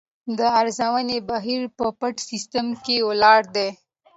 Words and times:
د 0.37 0.39
ارزونې 0.59 1.17
بهیر 1.29 1.63
په 1.77 1.85
پټ 1.99 2.15
سیستم 2.29 2.65
ولاړ 3.09 3.41
دی. 3.55 3.69